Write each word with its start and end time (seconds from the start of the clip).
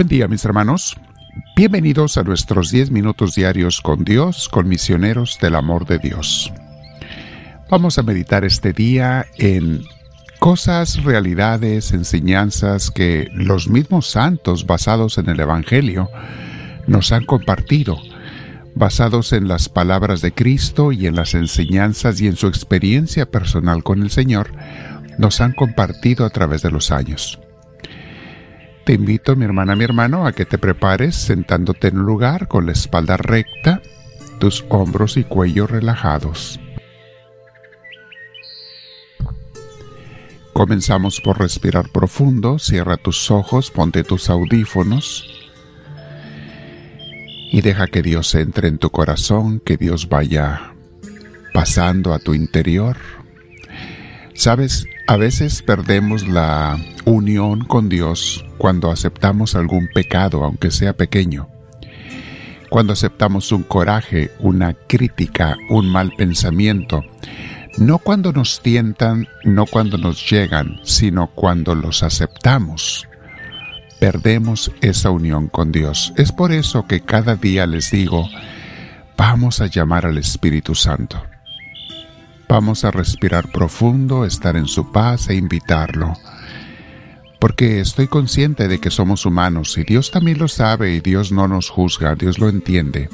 Buen 0.00 0.08
día 0.08 0.28
mis 0.28 0.46
hermanos. 0.46 0.96
Bienvenidos 1.54 2.16
a 2.16 2.22
nuestros 2.22 2.70
10 2.70 2.90
minutos 2.90 3.34
diarios 3.34 3.82
con 3.82 4.02
Dios, 4.02 4.48
con 4.48 4.66
misioneros 4.66 5.36
del 5.42 5.54
amor 5.54 5.84
de 5.84 5.98
Dios. 5.98 6.50
Vamos 7.68 7.98
a 7.98 8.02
meditar 8.02 8.46
este 8.46 8.72
día 8.72 9.26
en 9.36 9.82
cosas, 10.38 11.04
realidades, 11.04 11.92
enseñanzas 11.92 12.90
que 12.90 13.28
los 13.34 13.68
mismos 13.68 14.06
santos 14.06 14.64
basados 14.64 15.18
en 15.18 15.28
el 15.28 15.38
Evangelio 15.38 16.08
nos 16.86 17.12
han 17.12 17.26
compartido, 17.26 17.98
basados 18.74 19.34
en 19.34 19.48
las 19.48 19.68
palabras 19.68 20.22
de 20.22 20.32
Cristo 20.32 20.92
y 20.92 21.08
en 21.08 21.14
las 21.14 21.34
enseñanzas 21.34 22.22
y 22.22 22.26
en 22.26 22.36
su 22.36 22.46
experiencia 22.46 23.30
personal 23.30 23.82
con 23.82 24.00
el 24.00 24.08
Señor, 24.08 24.50
nos 25.18 25.42
han 25.42 25.52
compartido 25.52 26.24
a 26.24 26.30
través 26.30 26.62
de 26.62 26.70
los 26.70 26.90
años. 26.90 27.38
Te 28.90 28.94
invito, 28.94 29.36
mi 29.36 29.44
hermana, 29.44 29.76
mi 29.76 29.84
hermano, 29.84 30.26
a 30.26 30.32
que 30.32 30.44
te 30.44 30.58
prepares 30.58 31.14
sentándote 31.14 31.86
en 31.86 31.98
un 31.98 32.06
lugar 32.06 32.48
con 32.48 32.66
la 32.66 32.72
espalda 32.72 33.16
recta, 33.16 33.80
tus 34.40 34.64
hombros 34.68 35.16
y 35.16 35.22
cuello 35.22 35.68
relajados. 35.68 36.58
Comenzamos 40.52 41.20
por 41.20 41.38
respirar 41.38 41.90
profundo, 41.90 42.58
cierra 42.58 42.96
tus 42.96 43.30
ojos, 43.30 43.70
ponte 43.70 44.02
tus 44.02 44.28
audífonos 44.28 45.24
y 47.52 47.60
deja 47.60 47.86
que 47.86 48.02
Dios 48.02 48.34
entre 48.34 48.66
en 48.66 48.78
tu 48.78 48.90
corazón, 48.90 49.60
que 49.60 49.76
Dios 49.76 50.08
vaya 50.08 50.74
pasando 51.54 52.12
a 52.12 52.18
tu 52.18 52.34
interior. 52.34 52.96
Sabes, 54.34 54.84
a 55.10 55.16
veces 55.16 55.62
perdemos 55.62 56.28
la 56.28 56.78
unión 57.04 57.64
con 57.64 57.88
Dios 57.88 58.44
cuando 58.58 58.92
aceptamos 58.92 59.56
algún 59.56 59.88
pecado, 59.92 60.44
aunque 60.44 60.70
sea 60.70 60.96
pequeño. 60.96 61.48
Cuando 62.68 62.92
aceptamos 62.92 63.50
un 63.50 63.64
coraje, 63.64 64.30
una 64.38 64.74
crítica, 64.74 65.56
un 65.68 65.90
mal 65.90 66.12
pensamiento. 66.16 67.02
No 67.76 67.98
cuando 67.98 68.30
nos 68.32 68.62
tientan, 68.62 69.26
no 69.42 69.66
cuando 69.66 69.98
nos 69.98 70.30
llegan, 70.30 70.78
sino 70.84 71.26
cuando 71.26 71.74
los 71.74 72.04
aceptamos. 72.04 73.08
Perdemos 73.98 74.70
esa 74.80 75.10
unión 75.10 75.48
con 75.48 75.72
Dios. 75.72 76.12
Es 76.18 76.30
por 76.30 76.52
eso 76.52 76.86
que 76.86 77.00
cada 77.00 77.34
día 77.34 77.66
les 77.66 77.90
digo, 77.90 78.28
vamos 79.16 79.60
a 79.60 79.66
llamar 79.66 80.06
al 80.06 80.18
Espíritu 80.18 80.76
Santo. 80.76 81.20
Vamos 82.50 82.84
a 82.84 82.90
respirar 82.90 83.52
profundo, 83.52 84.24
estar 84.24 84.56
en 84.56 84.66
su 84.66 84.90
paz 84.90 85.28
e 85.28 85.36
invitarlo. 85.36 86.14
Porque 87.38 87.78
estoy 87.78 88.08
consciente 88.08 88.66
de 88.66 88.80
que 88.80 88.90
somos 88.90 89.24
humanos 89.24 89.78
y 89.78 89.84
Dios 89.84 90.10
también 90.10 90.40
lo 90.40 90.48
sabe 90.48 90.92
y 90.92 91.00
Dios 91.00 91.30
no 91.30 91.46
nos 91.46 91.70
juzga, 91.70 92.16
Dios 92.16 92.40
lo 92.40 92.48
entiende. 92.48 93.08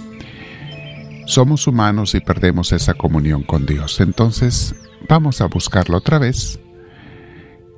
Somos 1.27 1.67
humanos 1.67 2.14
y 2.14 2.20
perdemos 2.20 2.73
esa 2.73 2.95
comunión 2.95 3.42
con 3.42 3.67
Dios. 3.67 4.01
Entonces, 4.01 4.75
vamos 5.07 5.42
a 5.42 5.48
buscarlo 5.48 5.98
otra 5.98 6.19
vez. 6.19 6.59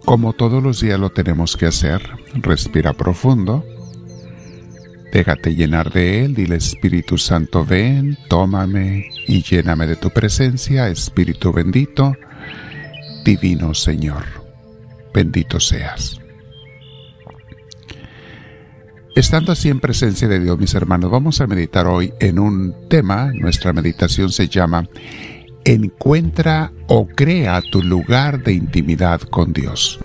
Como 0.05 0.34
todos 0.34 0.62
los 0.62 0.81
días 0.81 1.01
lo 1.01 1.11
tenemos 1.11 1.56
que 1.56 1.67
hacer, 1.67 2.09
respira 2.34 2.92
profundo 2.92 3.64
Déjate 5.12 5.55
llenar 5.55 5.91
de 5.91 6.25
Él, 6.25 6.34
dile 6.34 6.56
Espíritu 6.56 7.17
Santo, 7.17 7.64
ven, 7.64 8.19
tómame 8.28 9.09
y 9.27 9.42
lléname 9.42 9.87
de 9.87 9.97
tu 9.97 10.11
presencia, 10.11 10.89
Espíritu 10.89 11.53
bendito, 11.53 12.14
divino 13.25 13.73
Señor, 13.73 14.25
bendito 15.14 15.61
seas. 15.61 16.20
Estando 19.14 19.51
así 19.51 19.68
en 19.68 19.80
presencia 19.80 20.29
de 20.29 20.39
Dios, 20.39 20.58
mis 20.58 20.74
hermanos, 20.74 21.11
vamos 21.11 21.41
a 21.41 21.47
meditar 21.47 21.86
hoy 21.86 22.13
en 22.20 22.39
un 22.39 22.89
tema, 22.89 23.33
nuestra 23.35 23.73
meditación 23.73 24.30
se 24.30 24.48
llama 24.48 24.89
Encuentra 25.64 26.70
o 26.86 27.07
crea 27.08 27.61
tu 27.63 27.83
lugar 27.83 28.45
de 28.45 28.52
intimidad 28.52 29.23
con 29.23 29.52
Dios. 29.52 29.98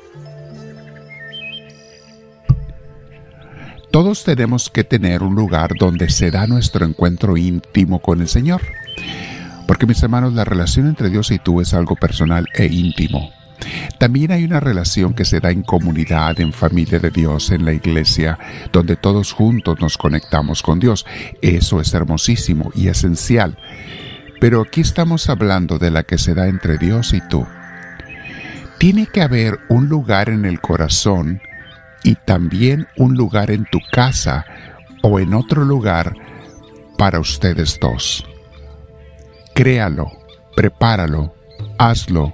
Todos 3.94 4.24
tenemos 4.24 4.72
que 4.72 4.84
tener 4.84 5.22
un 5.22 5.36
lugar 5.36 5.76
donde 5.78 6.10
se 6.10 6.32
da 6.32 6.48
nuestro 6.48 6.84
encuentro 6.84 7.38
íntimo 7.38 8.02
con 8.02 8.22
el 8.22 8.28
Señor. 8.28 8.64
Porque 9.68 9.86
mis 9.86 10.02
hermanos, 10.02 10.34
la 10.34 10.44
relación 10.44 10.88
entre 10.88 11.12
Dios 11.12 11.30
y 11.30 11.38
tú 11.38 11.62
es 11.62 11.76
algo 11.76 11.96
personal 11.96 12.48
e 12.56 12.66
íntimo. 12.66 13.32
También 14.00 14.32
hay 14.32 14.46
una 14.46 14.60
relación 14.60 15.14
que 15.14 15.26
se 15.26 15.40
da 15.40 15.52
en 15.52 15.62
comunidad, 15.62 16.40
en 16.40 16.54
familia 16.54 16.98
de 16.98 17.12
Dios, 17.12 17.52
en 17.52 17.66
la 17.66 17.74
iglesia, 17.74 18.40
donde 18.72 18.96
todos 18.96 19.32
juntos 19.32 19.80
nos 19.80 20.00
conectamos 20.00 20.64
con 20.64 20.80
Dios. 20.80 21.06
Eso 21.44 21.80
es 21.80 21.94
hermosísimo 21.94 22.72
y 22.74 22.88
esencial. 22.88 23.60
Pero 24.40 24.64
aquí 24.64 24.82
estamos 24.82 25.30
hablando 25.30 25.78
de 25.78 25.92
la 25.92 26.02
que 26.02 26.18
se 26.18 26.34
da 26.34 26.48
entre 26.48 26.80
Dios 26.80 27.14
y 27.14 27.22
tú. 27.30 27.46
Tiene 28.80 29.06
que 29.06 29.22
haber 29.22 29.60
un 29.70 29.88
lugar 29.88 30.30
en 30.30 30.46
el 30.46 30.62
corazón 30.62 31.42
y 32.04 32.16
también 32.16 32.88
un 32.98 33.16
lugar 33.16 33.52
en 33.52 33.66
tu 33.66 33.80
casa 33.92 34.46
o 35.02 35.20
en 35.20 35.34
otro 35.34 35.64
lugar 35.64 36.16
para 36.98 37.20
ustedes 37.20 37.80
dos. 37.80 38.26
Créalo, 39.54 40.12
prepáralo, 40.56 41.34
hazlo, 41.78 42.34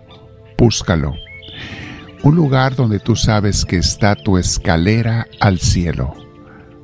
búscalo. 0.58 1.16
Un 2.24 2.36
lugar 2.36 2.76
donde 2.76 3.00
tú 3.00 3.16
sabes 3.16 3.66
que 3.66 3.78
está 3.78 4.16
tu 4.16 4.38
escalera 4.38 5.28
al 5.40 5.60
cielo. 5.60 6.14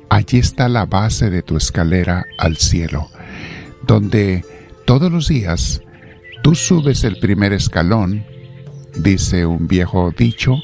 Allí 0.08 0.38
está 0.38 0.68
la 0.68 0.86
base 0.86 1.30
de 1.30 1.42
tu 1.42 1.56
escalera 1.56 2.24
al 2.38 2.56
cielo, 2.56 3.10
donde 3.86 4.44
todos 4.84 5.10
los 5.10 5.28
días 5.28 5.82
tú 6.42 6.54
subes 6.54 7.04
el 7.04 7.18
primer 7.18 7.52
escalón, 7.52 8.24
dice 8.96 9.46
un 9.46 9.66
viejo 9.66 10.12
dicho, 10.16 10.56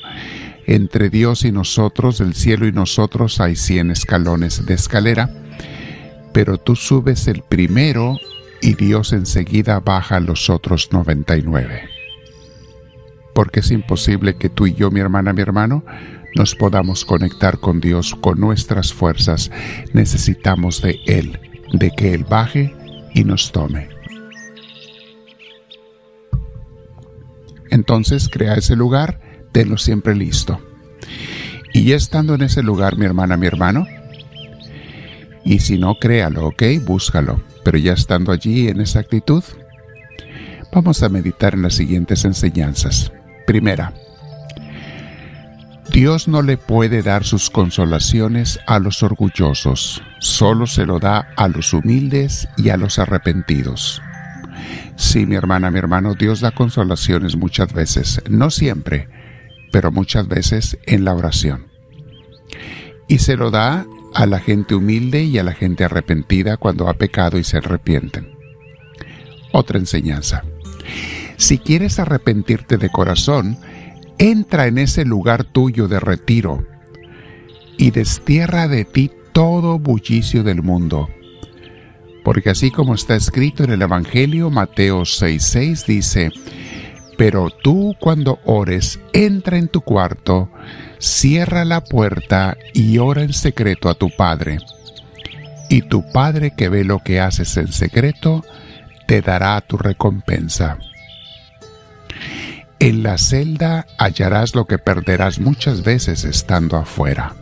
entre 0.66 1.10
Dios 1.10 1.44
y 1.44 1.52
nosotros, 1.52 2.20
el 2.20 2.34
cielo 2.34 2.66
y 2.66 2.72
nosotros, 2.72 3.40
hay 3.40 3.56
cien 3.56 3.90
escalones 3.90 4.64
de 4.64 4.74
escalera, 4.74 5.30
pero 6.32 6.58
tú 6.58 6.76
subes 6.76 7.26
el 7.26 7.42
primero 7.42 8.16
y 8.60 8.74
Dios 8.74 9.12
enseguida 9.12 9.80
baja 9.80 10.20
los 10.20 10.48
otros 10.48 10.90
99. 10.92 11.88
Porque 13.34 13.60
es 13.60 13.70
imposible 13.70 14.36
que 14.36 14.48
tú 14.48 14.66
y 14.66 14.74
yo, 14.74 14.90
mi 14.90 15.00
hermana, 15.00 15.32
mi 15.32 15.42
hermano, 15.42 15.84
nos 16.34 16.54
podamos 16.54 17.04
conectar 17.04 17.58
con 17.58 17.80
Dios 17.80 18.14
con 18.14 18.40
nuestras 18.40 18.92
fuerzas. 18.92 19.50
Necesitamos 19.92 20.80
de 20.80 21.00
Él, 21.06 21.40
de 21.72 21.90
que 21.90 22.14
Él 22.14 22.24
baje 22.24 22.74
y 23.14 23.24
nos 23.24 23.52
tome. 23.52 23.88
Entonces 27.70 28.28
crea 28.28 28.54
ese 28.54 28.76
lugar 28.76 29.31
tenlo 29.52 29.78
siempre 29.78 30.14
listo. 30.14 30.60
Y 31.72 31.84
ya 31.84 31.96
estando 31.96 32.34
en 32.34 32.42
ese 32.42 32.62
lugar, 32.62 32.96
mi 32.96 33.06
hermana, 33.06 33.36
mi 33.36 33.46
hermano, 33.46 33.86
y 35.44 35.58
si 35.60 35.78
no, 35.78 35.96
créalo, 35.96 36.48
¿ok? 36.48 36.62
Búscalo. 36.84 37.42
Pero 37.64 37.78
ya 37.78 37.92
estando 37.92 38.32
allí 38.32 38.68
en 38.68 38.80
esa 38.80 39.00
actitud, 39.00 39.42
vamos 40.72 41.02
a 41.02 41.08
meditar 41.08 41.54
en 41.54 41.62
las 41.62 41.74
siguientes 41.74 42.24
enseñanzas. 42.24 43.12
Primera, 43.46 43.92
Dios 45.92 46.26
no 46.26 46.42
le 46.42 46.56
puede 46.56 47.02
dar 47.02 47.24
sus 47.24 47.50
consolaciones 47.50 48.58
a 48.66 48.78
los 48.78 49.02
orgullosos, 49.02 50.02
solo 50.18 50.66
se 50.66 50.86
lo 50.86 50.98
da 50.98 51.28
a 51.36 51.48
los 51.48 51.72
humildes 51.72 52.48
y 52.56 52.70
a 52.70 52.76
los 52.76 52.98
arrepentidos. 52.98 54.00
Sí, 54.96 55.26
mi 55.26 55.36
hermana, 55.36 55.70
mi 55.70 55.78
hermano, 55.78 56.14
Dios 56.14 56.40
da 56.40 56.50
consolaciones 56.50 57.36
muchas 57.36 57.72
veces, 57.72 58.22
no 58.28 58.50
siempre, 58.50 59.08
pero 59.72 59.90
muchas 59.90 60.28
veces 60.28 60.78
en 60.86 61.04
la 61.04 61.14
oración. 61.14 61.66
Y 63.08 63.18
se 63.18 63.36
lo 63.36 63.50
da 63.50 63.86
a 64.14 64.26
la 64.26 64.38
gente 64.38 64.76
humilde 64.76 65.24
y 65.24 65.38
a 65.38 65.42
la 65.42 65.52
gente 65.52 65.84
arrepentida 65.84 66.56
cuando 66.58 66.88
ha 66.88 66.94
pecado 66.94 67.38
y 67.38 67.44
se 67.44 67.56
arrepienten. 67.56 68.30
Otra 69.52 69.78
enseñanza. 69.78 70.44
Si 71.36 71.58
quieres 71.58 71.98
arrepentirte 71.98 72.76
de 72.76 72.90
corazón, 72.90 73.58
entra 74.18 74.66
en 74.66 74.78
ese 74.78 75.04
lugar 75.04 75.44
tuyo 75.44 75.88
de 75.88 75.98
retiro 75.98 76.64
y 77.78 77.90
destierra 77.90 78.68
de 78.68 78.84
ti 78.84 79.10
todo 79.32 79.78
bullicio 79.78 80.44
del 80.44 80.62
mundo. 80.62 81.08
Porque 82.22 82.50
así 82.50 82.70
como 82.70 82.94
está 82.94 83.16
escrito 83.16 83.64
en 83.64 83.72
el 83.72 83.82
Evangelio, 83.82 84.50
Mateo 84.50 85.02
6:6 85.02 85.86
dice, 85.86 86.30
pero 87.16 87.50
tú 87.50 87.96
cuando 88.00 88.40
ores, 88.44 89.00
entra 89.12 89.58
en 89.58 89.68
tu 89.68 89.80
cuarto, 89.80 90.50
cierra 90.98 91.64
la 91.64 91.82
puerta 91.82 92.56
y 92.72 92.98
ora 92.98 93.22
en 93.22 93.32
secreto 93.32 93.88
a 93.88 93.94
tu 93.94 94.10
Padre. 94.10 94.58
Y 95.68 95.82
tu 95.82 96.10
Padre 96.12 96.52
que 96.56 96.68
ve 96.68 96.84
lo 96.84 96.98
que 97.00 97.20
haces 97.20 97.56
en 97.56 97.72
secreto, 97.72 98.44
te 99.06 99.20
dará 99.20 99.60
tu 99.60 99.78
recompensa. 99.78 100.78
En 102.78 103.02
la 103.02 103.16
celda 103.16 103.86
hallarás 103.98 104.54
lo 104.54 104.66
que 104.66 104.78
perderás 104.78 105.38
muchas 105.38 105.82
veces 105.82 106.24
estando 106.24 106.76
afuera. 106.76 107.34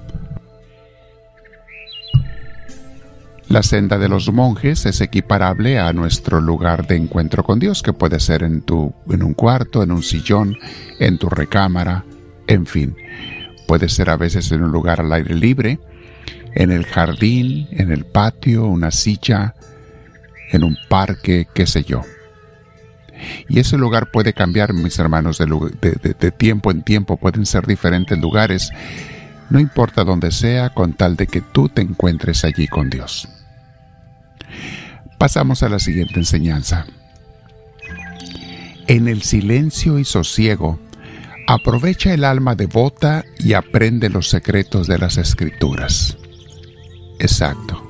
La 3.50 3.64
senda 3.64 3.98
de 3.98 4.08
los 4.08 4.32
monjes 4.32 4.86
es 4.86 5.00
equiparable 5.00 5.80
a 5.80 5.92
nuestro 5.92 6.40
lugar 6.40 6.86
de 6.86 6.94
encuentro 6.94 7.42
con 7.42 7.58
Dios, 7.58 7.82
que 7.82 7.92
puede 7.92 8.20
ser 8.20 8.44
en, 8.44 8.62
tu, 8.62 8.94
en 9.08 9.24
un 9.24 9.34
cuarto, 9.34 9.82
en 9.82 9.90
un 9.90 10.04
sillón, 10.04 10.56
en 11.00 11.18
tu 11.18 11.28
recámara, 11.28 12.04
en 12.46 12.64
fin. 12.64 12.94
Puede 13.66 13.88
ser 13.88 14.08
a 14.08 14.16
veces 14.16 14.52
en 14.52 14.62
un 14.62 14.70
lugar 14.70 15.00
al 15.00 15.12
aire 15.12 15.34
libre, 15.34 15.80
en 16.54 16.70
el 16.70 16.86
jardín, 16.86 17.66
en 17.72 17.90
el 17.90 18.04
patio, 18.04 18.66
una 18.66 18.92
silla, 18.92 19.56
en 20.52 20.62
un 20.62 20.76
parque, 20.88 21.48
qué 21.52 21.66
sé 21.66 21.82
yo. 21.82 22.02
Y 23.48 23.58
ese 23.58 23.76
lugar 23.76 24.12
puede 24.12 24.32
cambiar, 24.32 24.74
mis 24.74 24.96
hermanos, 25.00 25.38
de, 25.38 26.30
tiempo 26.30 26.70
en 26.70 26.84
tiempo, 26.84 27.16
pueden 27.16 27.44
ser 27.46 27.66
diferentes 27.66 28.16
lugares, 28.16 28.70
no 29.50 29.58
importa 29.58 30.04
dónde 30.04 30.30
sea, 30.30 30.70
con 30.70 30.92
tal 30.92 31.16
de 31.16 31.26
que 31.26 31.40
tú 31.40 31.68
te 31.68 31.82
encuentres 31.82 32.44
allí 32.44 32.68
con 32.68 32.88
Dios. 32.88 33.28
Pasamos 35.20 35.62
a 35.62 35.68
la 35.68 35.78
siguiente 35.78 36.14
enseñanza. 36.18 36.86
En 38.86 39.06
el 39.06 39.20
silencio 39.20 39.98
y 39.98 40.06
sosiego, 40.06 40.80
aprovecha 41.46 42.14
el 42.14 42.24
alma 42.24 42.54
devota 42.54 43.26
y 43.38 43.52
aprende 43.52 44.08
los 44.08 44.30
secretos 44.30 44.86
de 44.86 44.96
las 44.96 45.18
escrituras. 45.18 46.16
Exacto. 47.18 47.86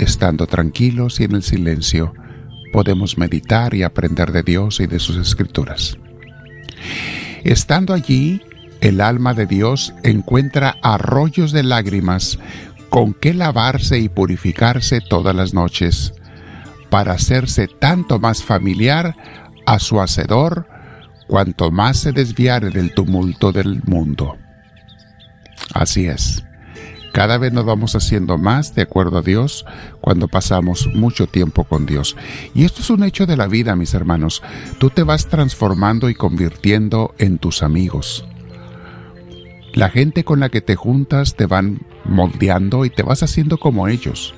Estando 0.00 0.48
tranquilos 0.48 1.20
y 1.20 1.24
en 1.24 1.36
el 1.36 1.44
silencio, 1.44 2.12
podemos 2.72 3.18
meditar 3.18 3.72
y 3.74 3.84
aprender 3.84 4.32
de 4.32 4.42
Dios 4.42 4.80
y 4.80 4.88
de 4.88 4.98
sus 4.98 5.16
escrituras. 5.16 5.96
Estando 7.44 7.94
allí, 7.94 8.42
el 8.80 9.00
alma 9.00 9.32
de 9.32 9.46
Dios 9.46 9.94
encuentra 10.02 10.74
arroyos 10.82 11.52
de 11.52 11.62
lágrimas 11.62 12.40
con 12.88 13.14
que 13.14 13.32
lavarse 13.32 14.00
y 14.00 14.08
purificarse 14.08 15.00
todas 15.00 15.36
las 15.36 15.54
noches, 15.54 16.14
para 16.90 17.12
hacerse 17.12 17.68
tanto 17.68 18.18
más 18.18 18.42
familiar 18.42 19.16
a 19.66 19.78
su 19.78 20.00
Hacedor, 20.00 20.66
cuanto 21.26 21.70
más 21.70 21.98
se 21.98 22.12
desviare 22.12 22.70
del 22.70 22.94
tumulto 22.94 23.52
del 23.52 23.82
mundo. 23.84 24.36
Así 25.74 26.06
es. 26.06 26.44
Cada 27.12 27.38
vez 27.38 27.52
nos 27.52 27.64
vamos 27.64 27.96
haciendo 27.96 28.38
más 28.38 28.74
de 28.74 28.82
acuerdo 28.82 29.18
a 29.18 29.22
Dios 29.22 29.64
cuando 30.00 30.28
pasamos 30.28 30.88
mucho 30.94 31.26
tiempo 31.26 31.64
con 31.64 31.86
Dios. 31.86 32.16
Y 32.54 32.64
esto 32.64 32.80
es 32.80 32.90
un 32.90 33.02
hecho 33.02 33.26
de 33.26 33.36
la 33.36 33.48
vida, 33.48 33.76
mis 33.76 33.94
hermanos. 33.94 34.42
Tú 34.78 34.90
te 34.90 35.02
vas 35.02 35.26
transformando 35.26 36.10
y 36.10 36.14
convirtiendo 36.14 37.14
en 37.18 37.38
tus 37.38 37.62
amigos. 37.62 38.24
La 39.74 39.90
gente 39.90 40.24
con 40.24 40.40
la 40.40 40.48
que 40.48 40.60
te 40.60 40.76
juntas 40.76 41.34
te 41.34 41.46
van 41.46 41.80
moldeando 42.04 42.84
y 42.84 42.90
te 42.90 43.02
vas 43.02 43.22
haciendo 43.22 43.58
como 43.58 43.88
ellos. 43.88 44.34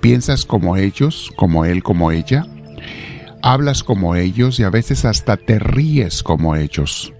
Piensas 0.00 0.44
como 0.44 0.76
ellos, 0.76 1.32
como 1.36 1.64
él, 1.64 1.82
como 1.82 2.12
ella. 2.12 2.46
Hablas 3.42 3.82
como 3.82 4.14
ellos 4.14 4.58
y 4.60 4.64
a 4.64 4.70
veces 4.70 5.04
hasta 5.04 5.36
te 5.36 5.58
ríes 5.58 6.22
como 6.22 6.56
ellos. 6.56 7.12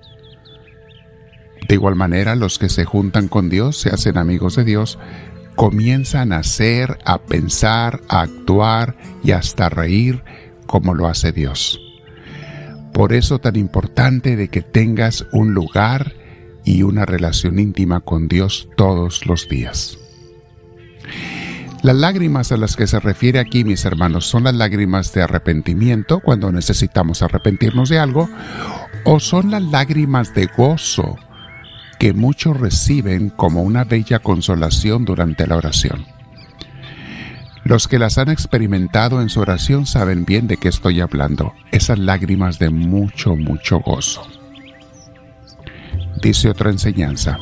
De 1.69 1.75
igual 1.75 1.97
manera, 1.97 2.35
los 2.35 2.59
que 2.59 2.69
se 2.69 2.85
juntan 2.85 3.29
con 3.29 3.51
Dios, 3.51 3.77
se 3.77 3.91
hacen 3.91 4.17
amigos 4.17 4.57
de 4.57 4.65
Dios, 4.65 4.99
comienzan 5.55 6.33
a 6.33 6.43
ser, 6.43 6.99
a 7.05 7.19
pensar, 7.19 8.01
a 8.09 8.23
actuar 8.23 8.97
y 9.23 9.33
hasta 9.33 9.69
reír 9.69 10.23
como 10.67 10.95
lo 10.95 11.09
hace 11.09 11.33
Dios. 11.33 11.81
Por 12.93 13.13
eso 13.13 13.39
tan 13.39 13.57
importante 13.57 14.37
de 14.37 14.49
que 14.49 14.63
tengas 14.63 15.27
un 15.33 15.53
lugar 15.55 16.15
y 16.65 16.83
una 16.83 17.07
relación 17.07 17.59
íntima 17.59 18.01
con 18.01 18.29
Dios 18.29 18.69
todos 18.77 19.27
los 19.27 19.49
días. 19.49 19.99
Las 21.89 21.97
lágrimas 21.97 22.53
a 22.53 22.59
las 22.59 22.77
que 22.77 22.87
se 22.87 23.01
refiere 23.01 23.39
aquí, 23.39 23.65
mis 23.65 23.87
hermanos, 23.87 24.27
son 24.27 24.45
las 24.45 24.55
lágrimas 24.55 25.11
de 25.15 25.23
arrepentimiento 25.23 26.21
cuando 26.21 26.53
necesitamos 26.53 27.23
arrepentirnos 27.23 27.89
de 27.89 27.99
algo, 27.99 28.29
o 29.07 29.19
son 29.21 29.51
las 29.51 29.63
lágrimas 29.63 30.35
de 30.35 30.51
gozo 30.55 31.17
que 31.99 32.13
muchos 32.13 32.61
reciben 32.61 33.31
como 33.31 33.63
una 33.63 33.85
bella 33.85 34.19
consolación 34.19 35.07
durante 35.07 35.47
la 35.47 35.57
oración. 35.57 36.05
Los 37.65 37.89
que 37.89 37.99
las 37.99 38.19
han 38.19 38.29
experimentado 38.29 39.23
en 39.23 39.31
su 39.31 39.41
oración 39.41 39.87
saben 39.87 40.27
bien 40.27 40.47
de 40.47 40.59
qué 40.59 40.69
estoy 40.69 41.01
hablando, 41.01 41.55
esas 41.73 41.99
lágrimas 41.99 42.59
de 42.59 42.69
mucho, 42.69 43.35
mucho 43.35 43.79
gozo. 43.79 44.29
Dice 46.21 46.51
otra 46.51 46.69
enseñanza, 46.69 47.39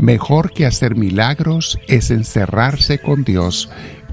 mejor 0.00 0.52
que 0.52 0.66
hacer 0.66 0.96
milagros 0.96 1.78
es 1.86 2.10
encerrarse 2.10 2.98
con 2.98 3.24
Dios 3.24 3.70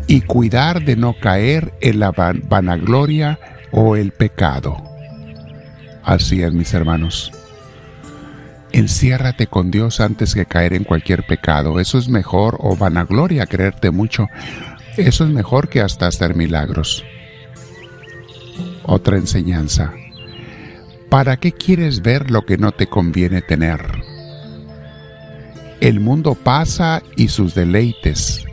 y 0.07 0.21
cuidar 0.21 0.83
de 0.83 0.95
no 0.95 1.13
caer 1.19 1.73
en 1.81 1.99
la 1.99 2.11
vanagloria 2.11 3.39
o 3.71 3.95
el 3.95 4.11
pecado. 4.11 4.81
Así 6.03 6.41
es, 6.41 6.53
mis 6.53 6.73
hermanos. 6.73 7.31
Enciérrate 8.71 9.47
con 9.47 9.71
Dios 9.71 9.99
antes 9.99 10.33
que 10.35 10.45
caer 10.45 10.73
en 10.73 10.83
cualquier 10.83 11.25
pecado. 11.25 11.79
Eso 11.79 11.97
es 11.97 12.09
mejor, 12.09 12.57
o 12.59 12.75
vanagloria, 12.75 13.45
creerte 13.45 13.91
mucho. 13.91 14.27
Eso 14.97 15.25
es 15.25 15.29
mejor 15.29 15.69
que 15.69 15.81
hasta 15.81 16.07
hacer 16.07 16.35
milagros. 16.35 17.03
Otra 18.83 19.17
enseñanza. 19.17 19.93
¿Para 21.09 21.37
qué 21.37 21.53
quieres 21.53 22.01
ver 22.01 22.31
lo 22.31 22.45
que 22.45 22.57
no 22.57 22.71
te 22.71 22.87
conviene 22.87 23.41
tener? 23.41 23.96
El 25.81 25.99
mundo 25.99 26.35
pasa 26.35 27.03
y 27.15 27.27
sus 27.27 27.53
deleites. 27.53 28.45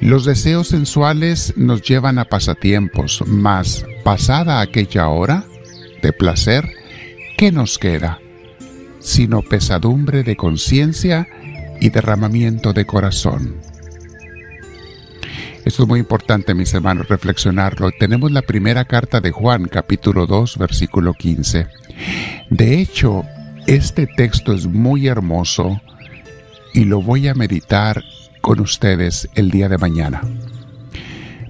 Los 0.00 0.24
deseos 0.24 0.68
sensuales 0.68 1.54
nos 1.56 1.82
llevan 1.82 2.18
a 2.18 2.26
pasatiempos, 2.26 3.24
mas 3.26 3.84
pasada 4.04 4.60
aquella 4.60 5.08
hora 5.08 5.44
de 6.02 6.12
placer, 6.12 6.68
¿qué 7.36 7.50
nos 7.50 7.78
queda? 7.78 8.20
sino 9.00 9.42
pesadumbre 9.42 10.22
de 10.22 10.36
conciencia 10.36 11.28
y 11.80 11.90
derramamiento 11.90 12.72
de 12.72 12.84
corazón. 12.84 13.56
Esto 15.64 15.82
es 15.82 15.88
muy 15.88 16.00
importante, 16.00 16.54
mis 16.54 16.72
hermanos, 16.72 17.08
reflexionarlo. 17.08 17.90
Tenemos 17.98 18.32
la 18.32 18.42
primera 18.42 18.84
carta 18.84 19.20
de 19.20 19.30
Juan, 19.30 19.66
capítulo 19.66 20.26
2, 20.26 20.56
versículo 20.58 21.14
15. 21.14 21.66
De 22.48 22.80
hecho, 22.80 23.24
este 23.66 24.06
texto 24.06 24.52
es 24.52 24.66
muy 24.66 25.08
hermoso 25.08 25.80
y 26.78 26.84
lo 26.84 27.02
voy 27.02 27.26
a 27.26 27.34
meditar 27.34 28.04
con 28.40 28.60
ustedes 28.60 29.28
el 29.34 29.50
día 29.50 29.68
de 29.68 29.78
mañana. 29.78 30.20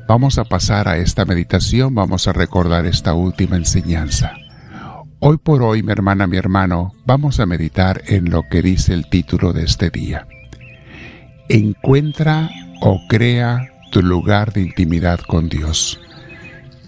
Vamos 0.08 0.38
a 0.38 0.44
pasar 0.44 0.88
a 0.88 0.96
esta 0.96 1.26
meditación, 1.26 1.94
vamos 1.94 2.26
a 2.28 2.32
recordar 2.32 2.86
esta 2.86 3.12
última 3.12 3.56
enseñanza. 3.56 4.32
Hoy 5.18 5.36
por 5.36 5.62
hoy, 5.62 5.82
mi 5.82 5.92
hermana, 5.92 6.26
mi 6.26 6.38
hermano, 6.38 6.94
vamos 7.04 7.40
a 7.40 7.44
meditar 7.44 8.00
en 8.06 8.30
lo 8.30 8.44
que 8.44 8.62
dice 8.62 8.94
el 8.94 9.10
título 9.10 9.52
de 9.52 9.64
este 9.64 9.90
día. 9.90 10.26
Encuentra 11.50 12.48
o 12.80 12.98
crea 13.06 13.68
tu 13.92 14.00
lugar 14.00 14.54
de 14.54 14.62
intimidad 14.62 15.20
con 15.20 15.50
Dios 15.50 16.00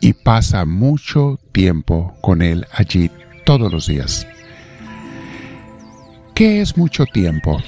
y 0.00 0.14
pasa 0.14 0.64
mucho 0.64 1.38
tiempo 1.52 2.16
con 2.22 2.40
Él 2.40 2.66
allí 2.72 3.10
todos 3.44 3.70
los 3.70 3.86
días. 3.86 4.26
¿Qué 6.34 6.62
es 6.62 6.78
mucho 6.78 7.04
tiempo? 7.04 7.60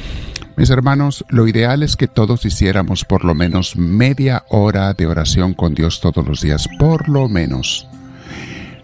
Mis 0.56 0.68
hermanos, 0.70 1.24
lo 1.28 1.48
ideal 1.48 1.82
es 1.82 1.96
que 1.96 2.08
todos 2.08 2.44
hiciéramos 2.44 3.04
por 3.04 3.24
lo 3.24 3.34
menos 3.34 3.76
media 3.76 4.44
hora 4.48 4.92
de 4.92 5.06
oración 5.06 5.54
con 5.54 5.74
Dios 5.74 6.00
todos 6.00 6.26
los 6.26 6.42
días, 6.42 6.68
por 6.78 7.08
lo 7.08 7.28
menos. 7.28 7.88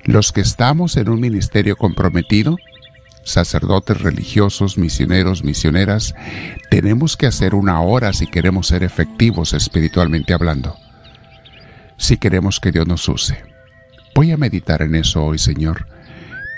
Los 0.05 0.33
que 0.33 0.41
estamos 0.41 0.97
en 0.97 1.11
un 1.11 1.21
ministerio 1.21 1.77
comprometido, 1.77 2.57
sacerdotes 3.23 4.01
religiosos, 4.01 4.79
misioneros, 4.79 5.45
misioneras, 5.45 6.15
tenemos 6.71 7.19
que 7.19 7.27
hacer 7.27 7.55
una 7.55 7.83
hora 7.83 8.15
si 8.15 8.27
queremos 8.27 8.69
ser 8.69 8.83
efectivos 8.83 9.53
espiritualmente 9.53 10.33
hablando, 10.33 10.77
si 11.99 12.17
queremos 12.17 12.61
que 12.61 12.73
Dios 12.73 12.87
nos 12.87 13.07
use. 13.09 13.45
Voy 14.15 14.33
a 14.33 14.39
meditar 14.39 14.81
en 14.81 14.95
eso 14.95 15.23
hoy, 15.23 15.39
Señor. 15.39 15.87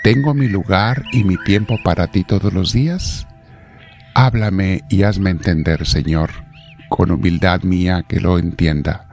¿Tengo 0.03 0.33
mi 0.33 0.47
lugar 0.47 1.03
y 1.11 1.25
mi 1.25 1.35
tiempo 1.43 1.75
para 1.83 2.07
ti 2.07 2.23
todos 2.23 2.53
los 2.53 2.71
días? 2.71 3.27
Háblame 4.13 4.83
y 4.89 5.03
hazme 5.03 5.29
entender, 5.29 5.87
Señor, 5.87 6.31
con 6.89 7.11
humildad 7.11 7.61
mía 7.63 8.03
que 8.07 8.19
lo 8.19 8.37
entienda. 8.37 9.07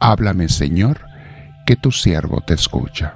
Háblame, 0.00 0.48
Señor, 0.48 1.06
que 1.66 1.76
tu 1.76 1.92
siervo 1.92 2.40
te 2.40 2.54
escucha. 2.54 3.14